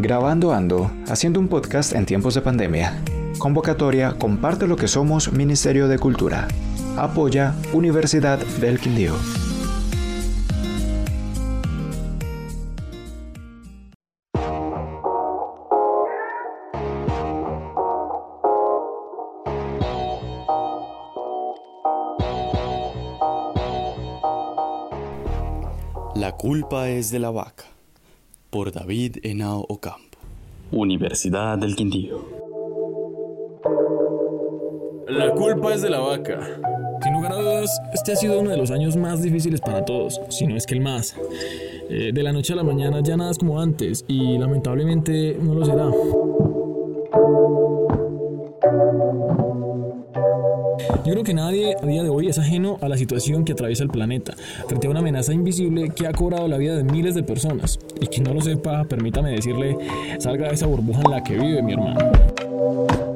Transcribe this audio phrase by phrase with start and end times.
[0.00, 3.02] Grabando Ando, haciendo un podcast en tiempos de pandemia.
[3.38, 6.46] Convocatoria Comparte lo que somos Ministerio de Cultura.
[6.96, 9.16] Apoya Universidad del Quindío.
[26.14, 27.64] La culpa es de la vaca,
[28.50, 30.18] por David Henao Ocampo.
[30.70, 32.24] Universidad del Quindío.
[35.06, 36.40] La culpa es de la vaca.
[37.02, 40.20] Sin lugar a dudas, este ha sido uno de los años más difíciles para todos,
[40.30, 41.14] si no es que el más.
[41.90, 45.54] Eh, de la noche a la mañana ya nada es como antes y lamentablemente no
[45.54, 45.90] lo será.
[51.08, 53.82] Yo creo que nadie a día de hoy es ajeno a la situación que atraviesa
[53.82, 54.34] el planeta,
[54.66, 57.78] frente a una amenaza invisible que ha cobrado la vida de miles de personas.
[57.98, 59.74] Y quien no lo sepa, permítame decirle,
[60.18, 63.07] salga de esa burbuja en la que vive mi hermano.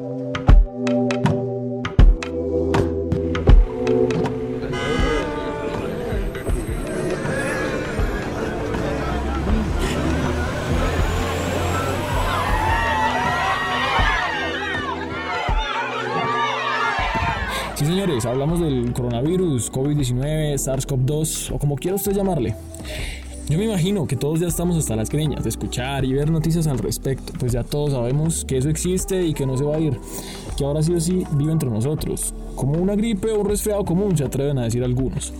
[17.93, 22.55] Señores, hablamos del coronavirus, COVID-19, SARS-CoV-2 o como quiera usted llamarle.
[23.47, 26.65] Yo me imagino que todos ya estamos hasta las greñas de escuchar y ver noticias
[26.65, 29.79] al respecto, pues ya todos sabemos que eso existe y que no se va a
[29.79, 29.99] ir,
[30.57, 34.17] que ahora sí o sí vive entre nosotros, como una gripe o un resfriado común,
[34.17, 35.31] se atreven a decir algunos.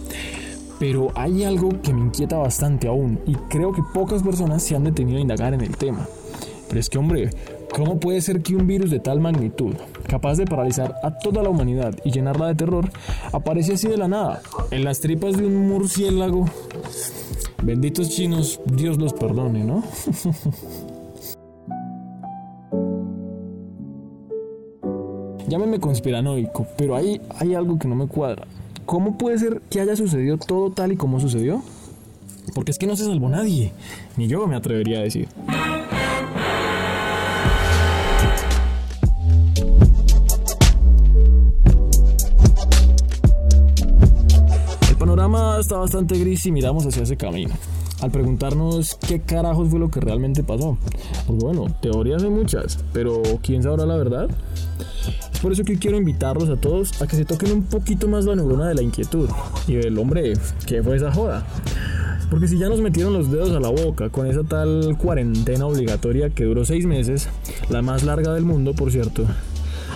[0.80, 4.84] Pero hay algo que me inquieta bastante aún y creo que pocas personas se han
[4.84, 6.08] detenido a indagar en el tema.
[6.68, 7.32] Pero es que, hombre,
[7.74, 9.74] ¿cómo puede ser que un virus de tal magnitud,
[10.08, 12.90] capaz de paralizar a toda la humanidad y llenarla de terror,
[13.32, 16.46] aparece así de la nada, en las tripas de un murciélago?
[17.64, 19.84] Benditos chinos, Dios los perdone, ¿no?
[25.48, 28.46] Llámeme conspiranoico, pero ahí hay algo que no me cuadra.
[28.86, 31.62] ¿Cómo puede ser que haya sucedido todo tal y como sucedió?
[32.54, 33.72] Porque es que no se salvó nadie,
[34.18, 35.28] ni yo me atrevería a decir.
[45.34, 47.54] Panorama está bastante gris y miramos hacia ese camino.
[48.02, 50.78] Al preguntarnos qué carajos fue lo que realmente pasó.
[51.26, 54.30] Porque bueno, teorías hay muchas, pero ¿quién sabrá la verdad?
[55.32, 58.26] Es por eso que quiero invitarlos a todos a que se toquen un poquito más
[58.26, 59.30] la neurona de la inquietud
[59.68, 60.34] y del hombre,
[60.68, 61.46] ¿qué fue esa joda?
[62.30, 66.30] Porque si ya nos metieron los dedos a la boca con esa tal cuarentena obligatoria
[66.30, 67.30] que duró seis meses,
[67.70, 69.26] la más larga del mundo, por cierto,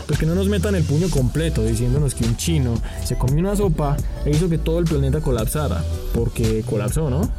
[0.08, 3.56] pues que no nos metan el puño completo diciéndonos que un chino se comió una
[3.56, 7.30] sopa e hizo que todo el planeta colapsara, porque colapsó, ¿no?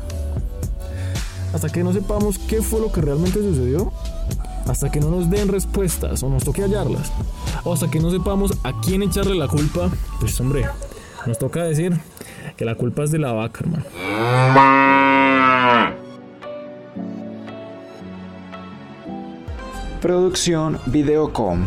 [1.54, 3.90] Hasta que no sepamos qué fue lo que realmente sucedió,
[4.66, 7.10] hasta que no nos den respuestas o nos toque hallarlas,
[7.64, 9.90] o hasta que no sepamos a quién echarle la culpa,
[10.20, 10.66] pues hombre,
[11.26, 11.98] nos toca decir
[12.56, 13.84] que la culpa es de la vaca, hermano.
[20.02, 21.66] Producción Videocom.